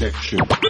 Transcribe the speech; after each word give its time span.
connection. 0.00 0.69